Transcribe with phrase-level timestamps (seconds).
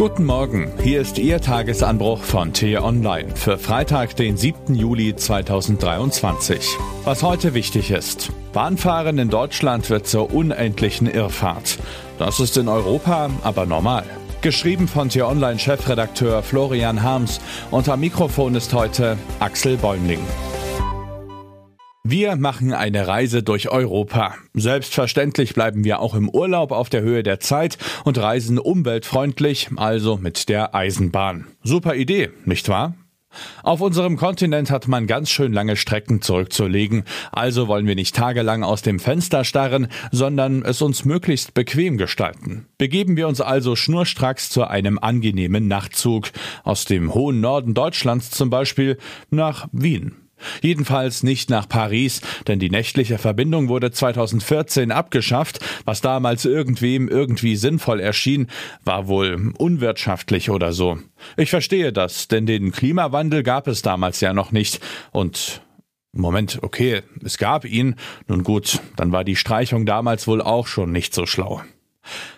[0.00, 4.74] Guten Morgen, hier ist Ihr Tagesanbruch von T-Online für Freitag, den 7.
[4.74, 6.78] Juli 2023.
[7.04, 8.32] Was heute wichtig ist.
[8.54, 11.78] Bahnfahren in Deutschland wird zur unendlichen Irrfahrt.
[12.18, 14.04] Das ist in Europa aber normal.
[14.40, 17.38] Geschrieben von T-Online-Chefredakteur Florian Harms
[17.70, 20.20] und am Mikrofon ist heute Axel Bäumling.
[22.02, 24.34] Wir machen eine Reise durch Europa.
[24.54, 30.16] Selbstverständlich bleiben wir auch im Urlaub auf der Höhe der Zeit und reisen umweltfreundlich, also
[30.16, 31.46] mit der Eisenbahn.
[31.62, 32.94] Super Idee, nicht wahr?
[33.62, 38.64] Auf unserem Kontinent hat man ganz schön lange Strecken zurückzulegen, also wollen wir nicht tagelang
[38.64, 42.66] aus dem Fenster starren, sondern es uns möglichst bequem gestalten.
[42.78, 46.30] Begeben wir uns also schnurstracks zu einem angenehmen Nachtzug,
[46.64, 48.96] aus dem hohen Norden Deutschlands zum Beispiel
[49.30, 50.16] nach Wien.
[50.60, 55.60] Jedenfalls nicht nach Paris, denn die nächtliche Verbindung wurde 2014 abgeschafft.
[55.84, 58.48] Was damals irgendwem irgendwie sinnvoll erschien,
[58.84, 60.98] war wohl unwirtschaftlich oder so.
[61.36, 64.80] Ich verstehe das, denn den Klimawandel gab es damals ja noch nicht.
[65.12, 65.62] Und
[66.12, 67.94] Moment, okay, es gab ihn.
[68.26, 71.62] Nun gut, dann war die Streichung damals wohl auch schon nicht so schlau.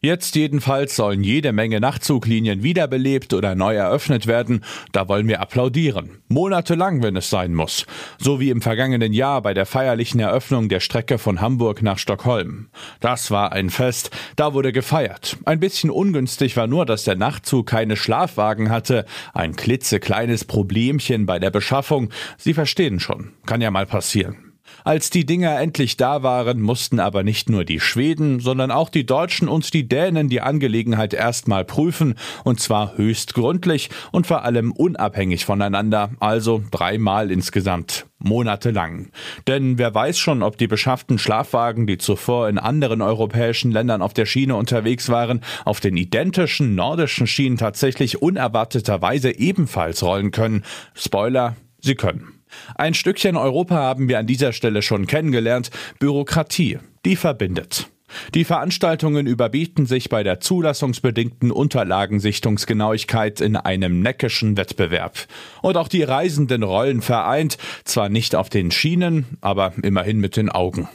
[0.00, 4.62] Jetzt jedenfalls sollen jede Menge Nachtzuglinien wiederbelebt oder neu eröffnet werden.
[4.92, 6.22] Da wollen wir applaudieren.
[6.28, 7.86] Monatelang, wenn es sein muss.
[8.18, 12.68] So wie im vergangenen Jahr bei der feierlichen Eröffnung der Strecke von Hamburg nach Stockholm.
[13.00, 14.10] Das war ein Fest.
[14.36, 15.38] Da wurde gefeiert.
[15.44, 19.06] Ein bisschen ungünstig war nur, dass der Nachtzug keine Schlafwagen hatte.
[19.34, 22.10] Ein klitzekleines Problemchen bei der Beschaffung.
[22.36, 23.32] Sie verstehen schon.
[23.46, 24.45] Kann ja mal passieren.
[24.86, 29.04] Als die Dinger endlich da waren, mussten aber nicht nur die Schweden, sondern auch die
[29.04, 34.70] Deutschen und die Dänen die Angelegenheit erstmal prüfen, und zwar höchst gründlich und vor allem
[34.70, 39.10] unabhängig voneinander, also dreimal insgesamt monatelang.
[39.48, 44.14] Denn wer weiß schon, ob die beschafften Schlafwagen, die zuvor in anderen europäischen Ländern auf
[44.14, 50.62] der Schiene unterwegs waren, auf den identischen nordischen Schienen tatsächlich unerwarteterweise ebenfalls rollen können.
[50.94, 52.35] Spoiler, sie können.
[52.74, 55.70] Ein Stückchen Europa haben wir an dieser Stelle schon kennengelernt.
[55.98, 57.88] Bürokratie, die verbindet.
[58.34, 65.26] Die Veranstaltungen überbieten sich bei der zulassungsbedingten Unterlagensichtungsgenauigkeit in einem neckischen Wettbewerb.
[65.62, 70.50] Und auch die Reisenden rollen vereint, zwar nicht auf den Schienen, aber immerhin mit den
[70.50, 70.88] Augen.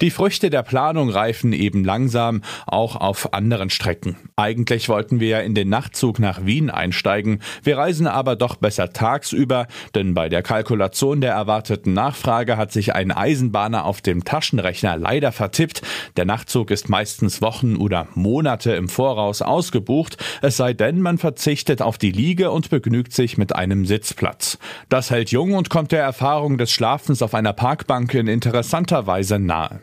[0.00, 4.16] Die Früchte der Planung reifen eben langsam, auch auf anderen Strecken.
[4.36, 8.92] Eigentlich wollten wir ja in den Nachtzug nach Wien einsteigen, wir reisen aber doch besser
[8.92, 14.96] tagsüber, denn bei der Kalkulation der erwarteten Nachfrage hat sich ein Eisenbahner auf dem Taschenrechner
[14.96, 15.82] leider vertippt.
[16.16, 21.82] Der Nachtzug ist meistens Wochen oder Monate im Voraus ausgebucht, es sei denn, man verzichtet
[21.82, 24.58] auf die Liege und begnügt sich mit einem Sitzplatz.
[24.88, 29.38] Das hält jung und kommt der Erfahrung des Schlafens auf einer Parkbank in interessanter Weise
[29.38, 29.73] nahe.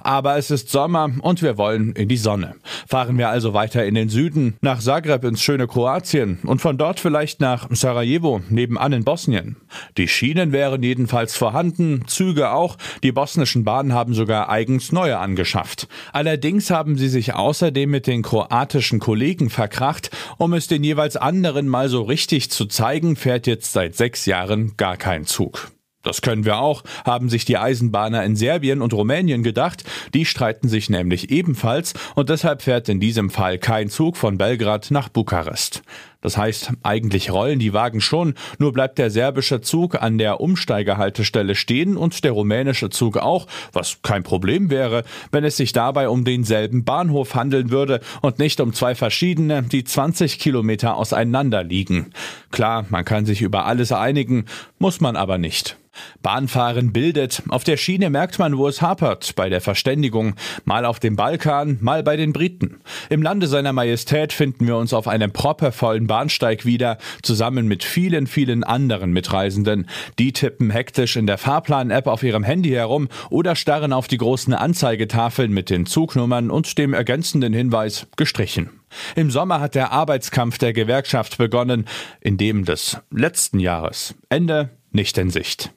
[0.00, 2.54] Aber es ist Sommer und wir wollen in die Sonne.
[2.86, 7.00] Fahren wir also weiter in den Süden, nach Zagreb ins schöne Kroatien und von dort
[7.00, 9.56] vielleicht nach Sarajevo, nebenan in Bosnien.
[9.96, 15.88] Die Schienen wären jedenfalls vorhanden, Züge auch, die bosnischen Bahnen haben sogar eigens neue angeschafft.
[16.12, 21.68] Allerdings haben sie sich außerdem mit den kroatischen Kollegen verkracht, um es den jeweils anderen
[21.68, 25.73] mal so richtig zu zeigen, fährt jetzt seit sechs Jahren gar kein Zug.
[26.04, 29.84] Das können wir auch, haben sich die Eisenbahner in Serbien und Rumänien gedacht.
[30.14, 34.90] Die streiten sich nämlich ebenfalls und deshalb fährt in diesem Fall kein Zug von Belgrad
[34.90, 35.82] nach Bukarest.
[36.24, 41.54] Das heißt, eigentlich rollen die Wagen schon, nur bleibt der serbische Zug an der Umsteigehaltestelle
[41.54, 46.24] stehen und der rumänische Zug auch, was kein Problem wäre, wenn es sich dabei um
[46.24, 52.12] denselben Bahnhof handeln würde und nicht um zwei verschiedene, die 20 Kilometer auseinander liegen.
[52.50, 54.46] Klar, man kann sich über alles einigen,
[54.78, 55.76] muss man aber nicht.
[56.22, 57.42] Bahnfahren bildet.
[57.48, 60.34] Auf der Schiene merkt man, wo es hapert, bei der Verständigung.
[60.64, 62.80] Mal auf dem Balkan, mal bei den Briten.
[63.10, 68.28] Im Lande seiner Majestät finden wir uns auf einem proppervollen Bahnsteig wieder, zusammen mit vielen,
[68.28, 69.88] vielen anderen Mitreisenden.
[70.20, 74.54] Die tippen hektisch in der Fahrplan-App auf ihrem Handy herum oder starren auf die großen
[74.54, 78.70] Anzeigetafeln mit den Zugnummern und dem ergänzenden Hinweis gestrichen.
[79.16, 81.84] Im Sommer hat der Arbeitskampf der Gewerkschaft begonnen,
[82.20, 84.14] in dem des letzten Jahres.
[84.28, 85.72] Ende nicht in Sicht.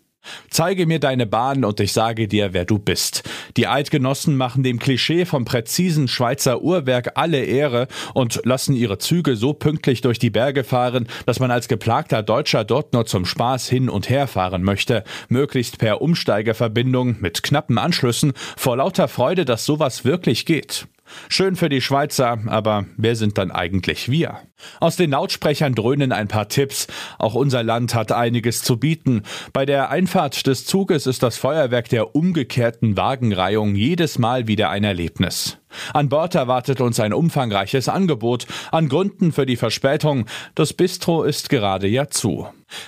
[0.50, 3.23] Zeige mir deine Bahn und ich sage dir, wer du bist.
[3.55, 9.35] Die Eidgenossen machen dem Klischee vom präzisen Schweizer Uhrwerk alle Ehre und lassen ihre Züge
[9.35, 13.69] so pünktlich durch die Berge fahren, dass man als geplagter Deutscher dort nur zum Spaß
[13.69, 19.65] hin und her fahren möchte, möglichst per Umsteigeverbindung mit knappen Anschlüssen, vor lauter Freude, dass
[19.65, 20.88] sowas wirklich geht.
[21.30, 24.39] Schön für die Schweizer, aber wer sind dann eigentlich wir?
[24.80, 26.88] Aus den Lautsprechern dröhnen ein paar Tipps.
[27.19, 29.24] Auch unser Land hat einiges zu bieten.
[29.54, 34.83] Bei der Einfahrt des Zuges ist das Feuerwerk der umgekehrten Wagenreihung jedes Mal wieder ein
[34.83, 35.59] Erlebnis.
[35.94, 38.47] An Bord erwartet uns ein umfangreiches Angebot.
[38.71, 40.25] An Gründen für die Verspätung.
[40.56, 42.47] Das Bistro ist gerade ja zu.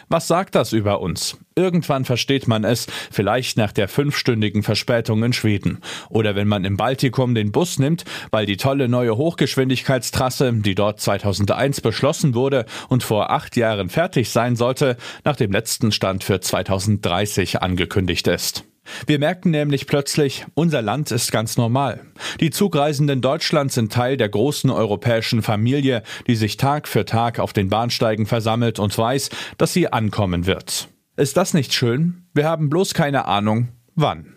[0.10, 1.38] Was sagt das über uns?
[1.56, 5.80] Irgendwann versteht man es, vielleicht nach der fünfstündigen Verspätung in Schweden.
[6.10, 11.00] Oder wenn man im Baltikum den Bus nimmt, weil die tolle neue Hochgeschwindigkeitstrasse, die dort
[11.00, 16.40] 2001 beschlossen wurde und vor acht Jahren fertig sein sollte, nach dem letzten Stand für
[16.40, 18.69] 2030 angekündigt ist.
[19.08, 22.02] Wir merken nämlich plötzlich, unser Land ist ganz normal.
[22.40, 27.54] Die Zugreisenden Deutschlands sind Teil der großen europäischen Familie, die sich Tag für Tag auf
[27.54, 30.90] den Bahnsteigen versammelt und weiß, dass sie ankommen wird.
[31.16, 32.24] Ist das nicht schön?
[32.34, 34.36] Wir haben bloß keine Ahnung, wann.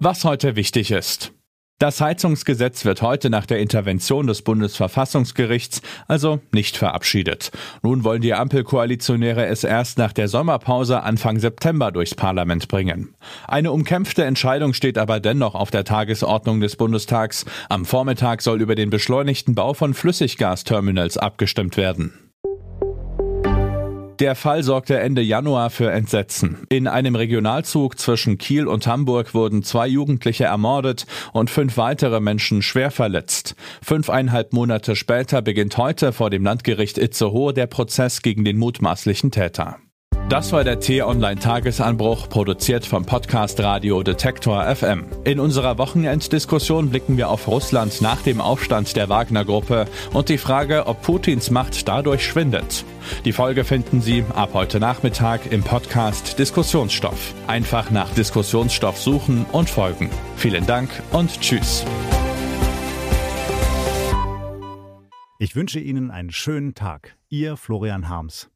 [0.00, 1.32] Was heute wichtig ist.
[1.82, 7.50] Das Heizungsgesetz wird heute nach der Intervention des Bundesverfassungsgerichts also nicht verabschiedet.
[7.82, 13.16] Nun wollen die Ampelkoalitionäre es erst nach der Sommerpause Anfang September durchs Parlament bringen.
[13.48, 17.46] Eine umkämpfte Entscheidung steht aber dennoch auf der Tagesordnung des Bundestags.
[17.68, 22.31] Am Vormittag soll über den beschleunigten Bau von Flüssiggasterminals abgestimmt werden.
[24.22, 26.58] Der Fall sorgte Ende Januar für Entsetzen.
[26.68, 32.62] In einem Regionalzug zwischen Kiel und Hamburg wurden zwei Jugendliche ermordet und fünf weitere Menschen
[32.62, 33.56] schwer verletzt.
[33.82, 39.78] Fünfeinhalb Monate später beginnt heute vor dem Landgericht Itzehoe der Prozess gegen den mutmaßlichen Täter.
[40.32, 45.04] Das war der T-Online-Tagesanbruch, produziert vom Podcast Radio Detektor FM.
[45.24, 49.84] In unserer Wochenenddiskussion blicken wir auf Russland nach dem Aufstand der Wagner-Gruppe
[50.14, 52.86] und die Frage, ob Putins Macht dadurch schwindet.
[53.26, 57.34] Die Folge finden Sie ab heute Nachmittag im Podcast Diskussionsstoff.
[57.46, 60.08] Einfach nach Diskussionsstoff suchen und folgen.
[60.36, 61.84] Vielen Dank und Tschüss.
[65.38, 67.18] Ich wünsche Ihnen einen schönen Tag.
[67.28, 68.48] Ihr Florian Harms.